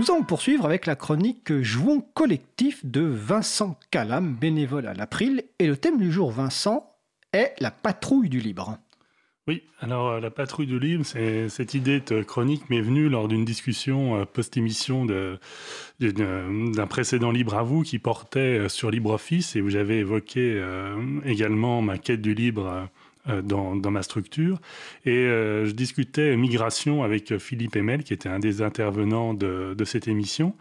Nous 0.00 0.10
allons 0.10 0.22
poursuivre 0.22 0.64
avec 0.64 0.86
la 0.86 0.96
chronique 0.96 1.60
Jouons 1.60 2.00
collectif 2.14 2.86
de 2.86 3.02
Vincent 3.02 3.78
Calam, 3.90 4.34
bénévole 4.34 4.86
à 4.86 4.94
l'April. 4.94 5.44
Et 5.58 5.66
le 5.66 5.76
thème 5.76 5.98
du 5.98 6.10
jour, 6.10 6.30
Vincent, 6.30 6.90
est 7.34 7.52
la 7.60 7.70
patrouille 7.70 8.30
du 8.30 8.40
libre. 8.40 8.78
Oui, 9.46 9.62
alors 9.78 10.08
euh, 10.08 10.20
la 10.20 10.30
patrouille 10.30 10.66
du 10.66 10.80
libre, 10.80 11.04
cette 11.04 11.74
idée 11.74 12.00
de 12.00 12.22
chronique 12.22 12.70
m'est 12.70 12.80
venue 12.80 13.10
lors 13.10 13.28
d'une 13.28 13.44
discussion 13.44 14.16
euh, 14.16 14.24
post-émission 14.24 15.04
d'un 15.04 16.86
précédent 16.86 17.30
Libre 17.30 17.56
à 17.56 17.62
vous 17.62 17.82
qui 17.82 17.98
portait 17.98 18.58
euh, 18.58 18.68
sur 18.70 18.90
LibreOffice 18.90 19.54
et 19.54 19.60
où 19.60 19.68
j'avais 19.68 19.98
évoqué 19.98 20.64
également 21.26 21.82
ma 21.82 21.98
quête 21.98 22.22
du 22.22 22.32
libre 22.32 22.88
dans, 23.26 23.90
ma 23.90 24.02
structure. 24.02 24.60
Et 25.04 25.26
je 25.26 25.70
discutais 25.72 26.36
migration 26.36 27.02
avec 27.02 27.38
Philippe 27.38 27.76
Emel, 27.76 28.02
qui 28.02 28.12
était 28.12 28.28
un 28.28 28.38
des 28.38 28.62
intervenants 28.62 29.34
de, 29.34 29.84
cette 29.84 30.08
émission. 30.08 30.54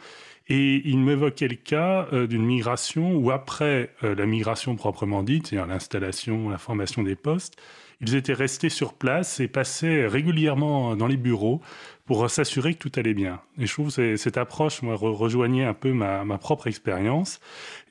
Et 0.50 0.82
il 0.86 0.98
m'évoquait 0.98 1.48
le 1.48 1.56
cas 1.56 2.08
d'une 2.28 2.44
migration 2.44 3.16
où 3.16 3.30
après 3.30 3.92
la 4.02 4.26
migration 4.26 4.76
proprement 4.76 5.21
dite, 5.21 5.48
c'est-à-dire 5.48 5.68
l'installation, 5.68 6.50
la 6.50 6.57
formation 6.57 7.04
des 7.04 7.16
postes, 7.16 7.56
ils 8.02 8.16
étaient 8.16 8.34
restés 8.34 8.70
sur 8.70 8.93
place 8.93 9.40
et 9.40 9.48
passaient 9.48 10.07
régulièrement 10.07 10.96
dans 10.96 11.07
les 11.07 11.18
bureaux 11.18 11.62
pour 12.06 12.30
s'assurer 12.30 12.74
que 12.74 12.80
tout 12.80 12.92
allait 12.98 13.14
bien. 13.14 13.42
Et 13.60 13.68
je 13.68 13.74
trouve 13.74 13.93
que 13.93 14.16
cette 14.16 14.38
approche 14.38 14.82
moi, 14.82 14.96
rejoignait 14.96 15.66
un 15.66 15.74
peu 15.74 15.92
ma, 15.92 16.38
propre 16.38 16.68
expérience. 16.68 17.40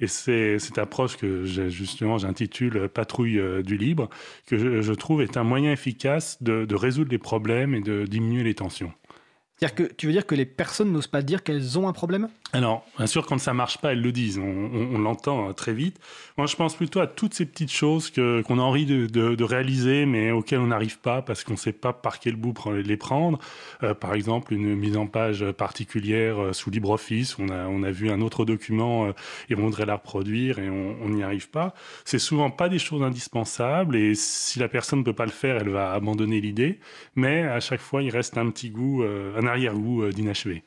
Et 0.01 0.07
c'est 0.07 0.59
cette 0.59 0.79
approche 0.79 1.17
que 1.17 1.45
justement 1.45 2.19
j'intitule 2.19 2.89
Patrouille 2.89 3.39
euh, 3.39 3.63
du 3.63 3.77
libre, 3.77 4.09
que 4.47 4.81
je, 4.81 4.93
trouve 4.95 5.23
est 5.23 5.37
un 5.37 5.45
moyen 5.45 5.73
efficace 5.73 6.43
de 6.43 6.75
résoudre 6.75 7.11
les 7.11 7.19
problèmes 7.19 7.75
et 7.75 7.81
de 7.81 8.07
diminuer 8.07 8.43
les 8.43 8.55
tensions. 8.55 8.93
C'est-à-dire 9.59 9.75
que 9.75 9.93
tu 9.95 10.07
veux 10.07 10.13
dire 10.13 10.25
que 10.25 10.37
les 10.37 10.47
personnes 10.47 10.93
n'osent 10.93 11.09
pas 11.09 11.23
dire 11.23 11.43
qu'elles 11.43 11.81
ont 11.81 11.89
un 11.89 11.93
problème? 11.93 12.29
Alors, 12.53 12.87
bien 12.97 13.09
sûr, 13.09 13.27
quand 13.27 13.39
ça 13.39 13.53
marche 13.53 13.79
pas, 13.79 13.93
elles 13.93 14.01
le 14.01 14.13
disent. 14.13 14.39
On, 14.39 14.99
l'entend 14.99 15.49
euh, 15.49 15.53
très 15.53 15.75
vite. 15.75 15.99
Moi, 16.37 16.47
je 16.47 16.55
pense 16.55 16.77
plutôt 16.77 17.01
à 17.01 17.09
toutes 17.09 17.35
ces 17.35 17.45
petites 17.45 17.73
choses 17.73 18.11
que 18.11 18.41
qu'on 18.43 18.59
a 18.59 18.63
envie 18.63 18.87
de, 18.87 19.43
réaliser, 19.43 20.07
mais 20.07 20.31
auxquelles 20.31 20.61
on 20.61 20.69
n'arrive 20.69 20.99
pas 21.01 21.23
parce 21.23 21.43
qu'on 21.43 21.55
ne 21.55 21.59
sait 21.59 21.73
pas 21.73 21.93
par 21.93 22.21
quel 22.21 22.37
bout 22.37 22.55
les 22.71 22.97
prendre. 22.97 23.39
Euh, 23.83 23.95
par 23.95 24.15
exemple, 24.15 24.55
une 24.55 24.77
mise 24.77 24.97
en 24.97 25.07
page 25.07 25.45
particulière 25.53 26.41
euh, 26.41 26.53
sous 26.53 26.71
LibreOffice. 26.71 27.39
On 27.39 27.49
a 27.49 27.67
on 27.67 27.83
a 27.83 27.91
vu 27.91 28.11
un 28.11 28.21
autre 28.21 28.45
document 28.45 29.09
et 29.51 29.55
on 29.57 29.63
voudrait 29.63 29.87
la 29.87 29.97
reproduire 29.97 30.59
et 30.59 30.71
on 30.71 31.09
n'y 31.09 31.23
arrive 31.23 31.51
pas. 31.51 31.75
C'est 32.05 32.19
souvent 32.19 32.51
pas 32.51 32.69
des 32.69 32.79
choses 32.79 33.03
indispensables 33.03 33.97
et 33.97 34.15
si 34.15 34.59
la 34.59 34.69
personne 34.69 35.01
ne 35.01 35.05
peut 35.05 35.13
pas 35.13 35.27
le 35.27 35.33
faire, 35.33 35.57
elle 35.57 35.71
va 35.71 35.93
abandonner 35.93 36.41
l'idée. 36.41 36.79
Mais 37.17 37.43
à 37.43 37.61
chaque 37.61 37.81
fois, 37.81 38.03
il 38.03 38.11
reste 38.11 38.39
un 38.39 38.51
petit 38.51 38.71
goût, 38.71 39.03
arrière-goût 39.49 40.03
euh, 40.03 40.13
d'inachevé. 40.13 40.63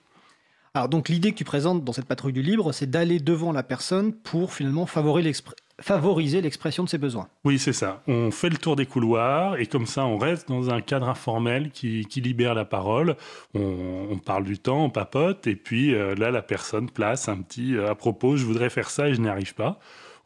Alors 0.74 0.88
donc 0.88 1.10
l'idée 1.10 1.32
que 1.32 1.38
tu 1.38 1.44
présentes 1.44 1.84
dans 1.84 1.92
cette 1.92 2.06
patrouille 2.06 2.32
du 2.32 2.42
libre, 2.42 2.72
c'est 2.72 2.90
d'aller 2.90 3.20
devant 3.20 3.52
la 3.52 3.62
personne 3.62 4.14
pour 4.14 4.54
finalement 4.54 4.86
favoriser 4.86 6.42
l'expression 6.42 6.86
de 6.86 6.90
ses 6.90 6.98
besoins. 6.98 7.28
Oui, 7.44 7.60
c'est 7.60 7.74
ça. 7.74 8.02
On 8.08 8.32
fait 8.32 8.48
le 8.48 8.56
tour 8.56 8.78
des 8.78 8.86
couloirs 8.86 9.60
et 9.60 9.66
comme 9.66 9.86
ça, 9.86 10.06
on 10.06 10.18
reste 10.18 10.48
dans 10.48 10.70
un 10.70 10.80
cadre 10.80 11.10
informel 11.10 11.72
qui, 11.72 12.06
libère 12.16 12.54
la 12.54 12.64
parole. 12.64 13.18
On, 13.54 14.18
parle 14.26 14.46
du 14.46 14.60
temps, 14.60 14.86
on 14.86 14.90
papote 14.90 15.46
et 15.46 15.58
puis 15.58 15.94
euh, 15.94 16.16
là, 16.16 16.32
la 16.32 16.42
personne 16.42 16.90
place 16.90 17.28
un 17.28 17.42
petit 17.42 17.76
euh, 17.76 17.92
à 17.92 17.96
propos, 17.96 18.38
je 18.38 18.46
voudrais 18.46 18.70
faire 18.70 18.90
ça 18.90 19.10
et 19.10 19.14
je 19.14 19.20
n'y 19.20 19.28
arrive 19.28 19.54
pas 19.54 19.78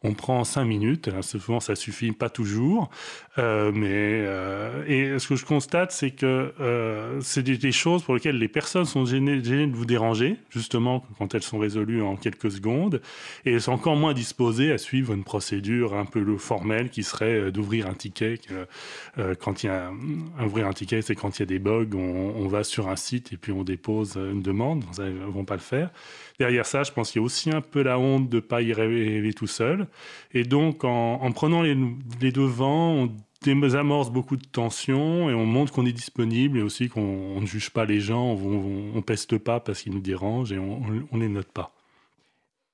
on 0.02 0.14
prend 0.14 0.44
cinq 0.44 0.64
minutes. 0.64 1.10
Souvent, 1.22 1.60
ça 1.60 1.74
suffit 1.74 2.12
pas 2.12 2.30
toujours. 2.30 2.90
Euh, 3.38 3.70
mais 3.74 3.88
euh, 3.92 4.84
et 4.86 5.18
ce 5.18 5.28
que 5.28 5.36
je 5.36 5.44
constate, 5.44 5.92
c'est 5.92 6.10
que 6.10 6.54
euh, 6.60 7.20
c'est 7.20 7.42
des, 7.42 7.72
choses 7.72 8.02
pour 8.02 8.14
lesquelles 8.14 8.38
les 8.38 8.48
personnes 8.48 8.86
sont 8.86 9.04
gênées, 9.04 9.40
de 9.40 9.76
vous 9.76 9.84
déranger, 9.84 10.36
justement 10.50 11.04
quand 11.18 11.34
elles 11.34 11.42
sont 11.42 11.58
résolues 11.58 12.02
en 12.02 12.16
quelques 12.16 12.50
secondes, 12.50 13.02
et 13.44 13.52
elles 13.52 13.60
sont 13.60 13.72
encore 13.72 13.96
moins 13.96 14.14
disposées 14.14 14.72
à 14.72 14.78
suivre 14.78 15.12
une 15.12 15.24
procédure 15.24 15.94
un 15.94 16.06
peu 16.06 16.36
formelle 16.38 16.88
qui 16.88 17.02
serait 17.02 17.52
d'ouvrir 17.52 17.86
un 17.86 17.94
ticket. 17.94 18.40
quand 19.40 19.62
il 19.62 19.66
y 19.66 19.68
a 19.68 19.90
ouvrir 20.44 20.66
un 20.66 20.72
ticket, 20.72 21.02
c'est 21.02 21.14
quand 21.14 21.38
il 21.38 21.40
y 21.40 21.44
a 21.44 21.46
des 21.46 21.58
bugs, 21.58 21.94
on, 21.94 22.46
va 22.48 22.64
sur 22.64 22.88
un 22.88 22.96
site 22.96 23.32
et 23.32 23.36
puis 23.36 23.52
on 23.52 23.64
dépose 23.64 24.16
une 24.16 24.42
demande. 24.42 24.84
Elles 24.98 25.18
vont 25.28 25.44
pas 25.44 25.54
le 25.54 25.60
faire. 25.60 25.90
Derrière 26.38 26.66
ça, 26.66 26.82
je 26.82 26.92
pense 26.92 27.10
qu'il 27.10 27.20
y 27.20 27.24
a 27.24 27.26
aussi 27.26 27.50
un 27.50 27.60
peu 27.60 27.82
la 27.82 27.98
honte 27.98 28.28
de 28.28 28.36
ne 28.36 28.40
pas 28.40 28.62
y 28.62 28.72
rêver 28.72 29.32
tout 29.34 29.46
seul. 29.46 29.85
Et 30.32 30.44
donc, 30.44 30.84
en, 30.84 31.30
prenant 31.32 31.62
les, 31.62 31.74
devants, 32.32 32.92
on 32.92 33.12
désamorce 33.42 34.10
beaucoup 34.10 34.36
de 34.36 34.44
tensions 34.44 35.30
et 35.30 35.34
on 35.34 35.46
montre 35.46 35.72
qu'on 35.72 35.86
est 35.86 35.92
disponible 35.92 36.58
et 36.58 36.62
aussi 36.62 36.88
qu'on 36.88 37.40
ne 37.40 37.46
juge 37.46 37.70
pas 37.70 37.84
les 37.84 38.00
gens, 38.00 38.34
on 38.34 38.94
ne 38.94 39.00
peste 39.00 39.38
pas 39.38 39.60
parce 39.60 39.82
qu'ils 39.82 39.92
nous 39.92 40.00
dérangent 40.00 40.52
et 40.52 40.58
on 40.58 40.80
ne 41.12 41.20
les 41.20 41.28
note 41.28 41.50
pas. 41.52 41.72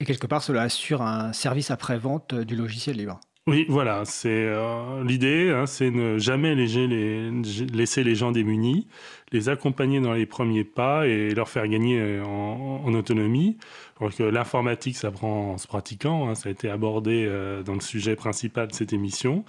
Et 0.00 0.04
quelque 0.04 0.26
part, 0.26 0.42
cela 0.42 0.62
assure 0.62 1.00
un 1.00 1.32
service 1.32 1.70
après-vente 1.70 2.34
du 2.34 2.56
logiciel 2.56 2.96
libre. 2.96 3.20
Oui, 3.48 3.66
voilà, 3.68 4.04
c'est 4.04 4.28
euh, 4.30 5.02
l'idée, 5.02 5.50
hein, 5.50 5.66
c'est 5.66 5.90
ne 5.90 6.16
jamais 6.16 6.54
laisser 6.54 8.04
les 8.04 8.14
gens 8.14 8.30
démunis, 8.30 8.86
les 9.32 9.48
accompagner 9.48 10.00
dans 10.00 10.12
les 10.12 10.26
premiers 10.26 10.62
pas 10.62 11.08
et 11.08 11.34
leur 11.34 11.48
faire 11.48 11.66
gagner 11.66 11.98
euh, 12.00 12.24
en, 12.24 12.94
autonomie. 12.94 13.56
Donc 14.00 14.16
l'informatique 14.20 14.96
s'apprend 14.96 15.54
en 15.54 15.58
se 15.58 15.66
pratiquant, 15.66 16.28
hein, 16.28 16.36
ça 16.36 16.50
a 16.50 16.52
été 16.52 16.70
abordé 16.70 17.26
euh, 17.26 17.64
dans 17.64 17.74
le 17.74 17.80
sujet 17.80 18.14
principal 18.14 18.68
de 18.68 18.74
cette 18.74 18.92
émission. 18.92 19.44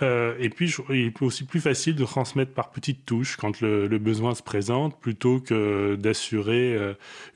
et 0.00 0.48
puis, 0.48 0.74
il 0.88 1.06
est 1.08 1.22
aussi 1.22 1.44
plus 1.44 1.60
facile 1.60 1.96
de 1.96 2.04
transmettre 2.04 2.54
par 2.54 2.70
petites 2.70 3.04
touches 3.04 3.36
quand 3.36 3.60
le, 3.60 3.98
besoin 3.98 4.34
se 4.34 4.42
présente, 4.42 4.98
plutôt 4.98 5.40
que 5.40 5.96
d'assurer 5.96 6.78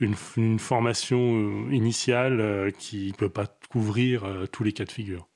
une, 0.01 0.15
une, 0.39 0.59
formation 0.59 1.69
initiale 1.71 2.73
qui 2.79 3.09
ne 3.09 3.13
peut 3.13 3.29
pas 3.29 3.47
couvrir 3.71 4.25
tous 4.53 4.65
les 4.65 4.73
cas 4.73 4.85
de 4.85 4.93
figure. 4.93 5.29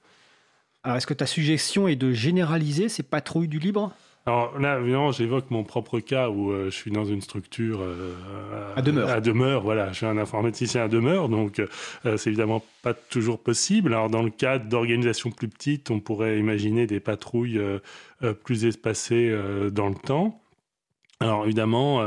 Alors, 0.84 0.96
est-ce 0.96 1.06
que 1.06 1.14
ta 1.14 1.26
suggestion 1.26 1.86
est 1.86 1.96
de 1.96 2.12
généraliser 2.12 2.88
ces 2.88 3.02
patrouilles 3.02 3.48
du 3.48 3.58
libre? 3.58 3.92
Alors 4.24 4.56
là, 4.58 4.78
évidemment, 4.78 5.10
j'évoque 5.10 5.50
mon 5.50 5.64
propre 5.64 5.98
cas 5.98 6.28
où 6.28 6.52
euh, 6.52 6.66
je 6.66 6.76
suis 6.76 6.92
dans 6.92 7.04
une 7.04 7.20
structure 7.20 7.80
euh, 7.82 8.14
à 8.76 8.82
demeure. 8.82 9.08
À 9.08 9.20
demeure, 9.20 9.62
voilà. 9.62 9.90
Je 9.90 9.96
suis 9.96 10.06
un 10.06 10.16
informaticien 10.16 10.84
à 10.84 10.88
demeure, 10.88 11.28
donc 11.28 11.58
euh, 11.58 12.16
c'est 12.16 12.30
évidemment 12.30 12.64
pas 12.82 12.94
toujours 12.94 13.40
possible. 13.40 13.92
Alors 13.94 14.10
dans 14.10 14.22
le 14.22 14.30
cadre 14.30 14.66
d'organisations 14.66 15.30
plus 15.30 15.48
petites, 15.48 15.90
on 15.90 15.98
pourrait 15.98 16.38
imaginer 16.38 16.86
des 16.86 17.00
patrouilles 17.00 17.60
plus 18.44 18.64
espacées 18.64 19.36
dans 19.72 19.88
le 19.88 19.96
temps. 19.96 20.40
Alors 21.18 21.44
évidemment, 21.44 22.00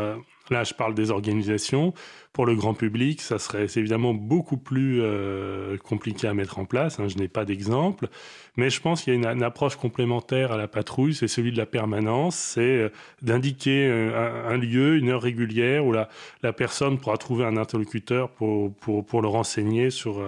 là, 0.50 0.64
je 0.64 0.74
parle 0.74 0.96
des 0.96 1.12
organisations. 1.12 1.94
Pour 2.36 2.46
le 2.46 2.54
grand 2.54 2.74
public, 2.74 3.22
ça 3.22 3.40
serait 3.40 3.66
évidemment 3.78 4.14
beaucoup 4.14 4.58
plus 4.58 5.00
euh, 5.02 5.78
compliqué 5.78 6.28
à 6.28 6.34
mettre 6.34 6.60
en 6.60 6.66
place. 6.66 7.00
Hein, 7.00 7.08
je 7.08 7.18
n'ai 7.18 7.30
pas 7.30 7.46
d'exemple, 7.46 8.10
mais 8.58 8.70
je 8.70 8.82
pense 8.82 9.04
qu'il 9.04 9.14
y 9.14 9.26
a 9.26 9.32
une, 9.32 9.42
approche 9.42 9.78
complémentaire 9.78 10.52
à 10.52 10.58
la 10.58 10.68
patrouille, 10.68 11.14
c'est 11.14 11.30
celui 11.30 11.54
de 11.54 11.58
la 11.58 11.66
permanence, 11.66 12.36
c'est 12.36 12.62
euh, 12.62 12.90
d'indiquer 13.22 13.88
euh, 13.88 14.50
un, 14.50 14.58
lieu, 14.58 14.98
une 14.98 15.12
heure 15.12 15.22
régulière 15.22 15.86
où 15.86 15.94
la, 15.94 16.10
la 16.44 16.52
personne 16.52 16.98
pourra 16.98 17.18
trouver 17.18 17.46
un 17.46 17.56
interlocuteur 17.56 18.30
pour, 18.32 18.74
pour, 18.74 19.06
pour 19.06 19.22
le 19.22 19.30
renseigner 19.30 19.90
sur, 19.90 20.22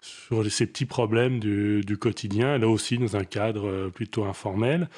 sur 0.00 0.48
ces 0.52 0.66
petits 0.66 0.86
problèmes 0.86 1.40
du, 1.40 1.80
du, 1.80 1.96
quotidien, 1.96 2.58
là 2.58 2.68
aussi 2.68 2.96
dans 2.96 3.16
un 3.16 3.24
cadre 3.24 3.88
plutôt 3.88 4.24
informel. 4.24 4.88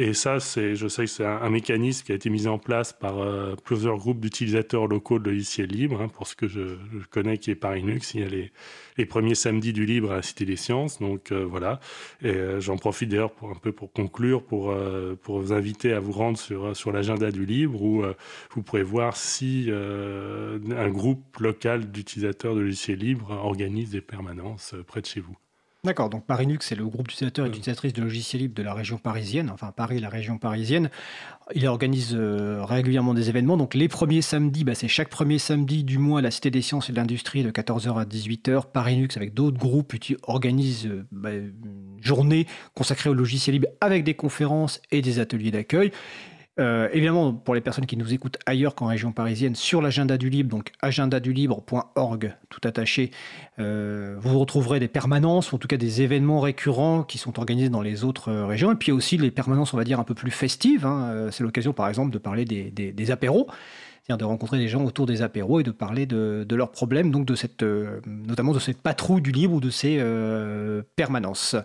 Et 0.00 0.14
ça, 0.14 0.38
je 0.38 0.88
sais 0.88 1.04
que 1.04 1.10
c'est 1.10 1.26
un, 1.26 1.50
mécanisme 1.50 2.06
qui 2.06 2.12
a 2.12 2.14
été 2.14 2.30
mis 2.30 2.46
en 2.46 2.56
place 2.56 2.92
par 2.92 3.16
plusieurs 3.64 3.96
groupes 3.96 4.20
d'utilisateurs 4.20 4.86
locaux 4.86 5.18
de 5.18 5.28
logiciels 5.28 5.68
libres 5.68 5.97
Hein, 6.00 6.08
pour 6.08 6.26
ce 6.26 6.36
que 6.36 6.46
je, 6.46 6.76
connais 7.10 7.38
qui 7.38 7.50
est 7.50 7.54
Paris 7.54 7.82
Nux. 7.82 8.00
Il 8.14 8.20
y 8.20 8.24
a 8.24 8.28
les, 8.28 9.06
premiers 9.06 9.34
samedis 9.34 9.72
du 9.72 9.86
libre 9.86 10.12
à 10.12 10.22
Cité 10.22 10.44
des 10.44 10.56
Sciences. 10.56 10.98
Donc 11.00 11.32
euh, 11.32 11.44
voilà. 11.44 11.80
Euh, 12.24 12.60
j'en 12.60 12.76
profite 12.76 13.08
d'ailleurs 13.08 13.32
pour 13.32 13.50
un 13.50 13.54
peu 13.54 13.72
pour 13.72 13.92
conclure, 13.92 14.44
pour, 14.44 14.70
euh, 14.70 15.16
pour 15.20 15.40
vous 15.40 15.52
inviter 15.52 15.92
à 15.92 16.00
vous 16.00 16.12
rendre 16.12 16.38
sur, 16.38 16.76
sur 16.76 16.92
l'agenda 16.92 17.30
du 17.30 17.46
libre 17.46 17.82
où 17.82 18.04
vous 18.50 18.62
pourrez 18.62 18.82
voir 18.82 19.16
si 19.16 19.70
un 19.70 20.88
groupe 20.88 21.38
local 21.38 21.90
d'utilisateurs 21.90 22.54
de 22.54 22.60
logiciels 22.60 22.98
libres 22.98 23.30
organise 23.30 23.90
des 23.90 24.00
permanences 24.00 24.74
près 24.86 25.00
de 25.00 25.06
chez 25.06 25.20
vous. 25.20 25.36
D'accord, 25.84 26.10
donc 26.10 26.26
Parinux, 26.26 26.58
c'est 26.66 26.74
le 26.74 26.84
groupe 26.88 27.06
d'utilisateurs 27.06 27.46
et 27.46 27.50
d'utilisatrices 27.50 27.92
de 27.92 28.02
logiciels 28.02 28.42
libres 28.42 28.56
de 28.56 28.64
la 28.64 28.74
région 28.74 28.98
parisienne, 28.98 29.48
enfin 29.48 29.70
Paris, 29.70 30.00
la 30.00 30.08
région 30.08 30.36
parisienne. 30.36 30.90
Il 31.54 31.68
organise 31.68 32.16
euh, 32.16 32.64
régulièrement 32.64 33.14
des 33.14 33.28
événements. 33.28 33.56
Donc 33.56 33.74
les 33.74 33.86
premiers 33.86 34.20
samedis, 34.20 34.64
bah, 34.64 34.74
c'est 34.74 34.88
chaque 34.88 35.08
premier 35.08 35.38
samedi 35.38 35.84
du 35.84 35.98
mois 35.98 36.18
à 36.18 36.22
la 36.22 36.32
Cité 36.32 36.50
des 36.50 36.62
Sciences 36.62 36.90
et 36.90 36.92
de 36.92 36.96
l'Industrie 36.96 37.44
de 37.44 37.52
14h 37.52 37.96
à 37.96 38.04
18h. 38.04 38.72
Parinux, 38.72 39.16
avec 39.16 39.34
d'autres 39.34 39.56
groupes, 39.56 39.94
organise 40.24 40.86
euh, 40.86 41.06
bah, 41.12 41.32
une 41.32 41.52
journée 42.00 42.48
consacrée 42.74 43.08
au 43.08 43.14
logiciel 43.14 43.54
libre 43.54 43.68
avec 43.80 44.02
des 44.02 44.14
conférences 44.14 44.80
et 44.90 45.00
des 45.00 45.20
ateliers 45.20 45.52
d'accueil. 45.52 45.92
Euh, 46.58 46.88
évidemment, 46.92 47.32
pour 47.32 47.54
les 47.54 47.60
personnes 47.60 47.86
qui 47.86 47.96
nous 47.96 48.12
écoutent 48.12 48.38
ailleurs 48.46 48.74
qu'en 48.74 48.86
région 48.86 49.12
parisienne, 49.12 49.54
sur 49.54 49.80
l'agenda 49.80 50.18
du 50.18 50.28
libre, 50.28 50.50
donc 50.50 50.72
agendadulibre.org, 50.82 52.34
tout 52.48 52.60
attaché, 52.64 53.10
euh, 53.58 54.16
vous 54.18 54.38
retrouverez 54.38 54.80
des 54.80 54.88
permanences, 54.88 55.52
en 55.52 55.58
tout 55.58 55.68
cas 55.68 55.76
des 55.76 56.02
événements 56.02 56.40
récurrents 56.40 57.04
qui 57.04 57.18
sont 57.18 57.38
organisés 57.38 57.68
dans 57.68 57.82
les 57.82 58.04
autres 58.04 58.32
régions, 58.32 58.72
et 58.72 58.76
puis 58.76 58.90
aussi 58.90 59.18
les 59.18 59.30
permanences, 59.30 59.72
on 59.72 59.76
va 59.76 59.84
dire, 59.84 60.00
un 60.00 60.04
peu 60.04 60.14
plus 60.14 60.30
festives. 60.30 60.84
Hein. 60.84 61.10
Euh, 61.10 61.30
c'est 61.30 61.44
l'occasion, 61.44 61.72
par 61.72 61.88
exemple, 61.88 62.10
de 62.10 62.18
parler 62.18 62.44
des 62.44 63.10
apéros 63.10 63.48
de 64.16 64.24
rencontrer 64.24 64.58
des 64.58 64.68
gens 64.68 64.84
autour 64.84 65.06
des 65.06 65.22
apéros 65.22 65.60
et 65.60 65.62
de 65.62 65.70
parler 65.70 66.06
de, 66.06 66.46
leurs 66.50 66.70
problèmes, 66.70 67.10
donc 67.10 67.26
de 67.26 67.34
cette, 67.34 67.62
notamment 68.06 68.52
de 68.52 68.58
cette 68.58 68.80
patrouille 68.80 69.22
du 69.22 69.32
libre 69.32 69.54
ou 69.54 69.60
de 69.60 69.70
ces 69.70 70.02
permanences. 70.96 71.56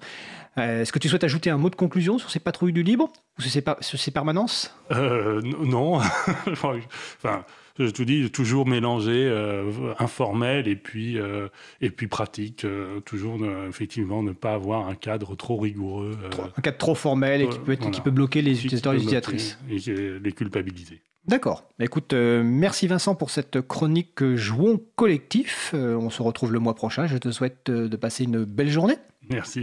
Est-ce 0.58 0.92
que 0.92 1.00
tu 1.00 1.10
souhaites 1.10 1.24
ajouter 1.24 1.50
un 1.50 1.58
mot 1.58 1.70
de 1.70 1.76
conclusion 1.76 2.20
sur 2.20 2.30
ces 2.30 2.40
patrouilles 2.40 2.74
du 2.74 2.84
libre 2.84 3.12
ou 3.40 3.42
sur 3.42 3.52
ces, 3.52 3.64
sur 3.82 4.00
ces 4.00 4.12
permanences? 4.12 4.76
Non. 4.92 5.96
enfin, 6.52 7.46
je 7.80 7.90
te 7.90 8.04
dis, 8.04 8.30
toujours 8.30 8.68
mélanger 8.68 9.26
euh, 9.28 9.94
informel 9.98 10.68
et 10.68 10.76
puis, 10.76 11.18
euh, 11.18 11.48
et 11.82 11.90
puis 11.90 12.08
pratique. 12.08 12.66
Euh, 12.66 13.00
toujours, 13.00 13.40
effectivement, 13.68 14.22
ne 14.22 14.32
pas 14.32 14.54
avoir 14.54 14.88
un 14.88 14.96
cadre 14.96 15.36
trop 15.36 15.58
rigoureux. 15.58 16.16
un 16.56 16.62
cadre 16.62 16.78
trop 16.78 16.96
formel 16.96 17.42
et 17.42 17.50
qui 17.50 17.60
peut, 17.60 17.76
qui 17.76 18.02
peut 18.02 18.12
bloquer 18.12 18.44
les 18.44 18.60
utilisateurs 18.60 18.94
et 18.94 18.98
les 18.98 19.04
utilisatrices. 19.04 19.58
Et 19.70 19.80
les 20.20 20.32
culpabiliser. 20.34 21.02
D'accord. 21.28 21.64
Bah, 21.80 21.86
écoute, 21.86 22.14
merci 22.14 22.88
Vincent 22.88 23.16
pour 23.16 23.30
cette 23.30 23.62
chronique 23.62 24.36
Jouons 24.36 24.82
collectif. 24.96 25.74
on 25.74 26.10
se 26.10 26.22
retrouve 26.22 26.52
le 26.52 26.60
mois 26.60 26.76
prochain. 26.76 27.08
Je 27.08 27.18
te 27.18 27.32
souhaite 27.32 27.70
de 27.72 27.96
passer 27.96 28.26
une 28.26 28.44
belle 28.44 28.70
journée. 28.70 28.98
Merci. 29.30 29.62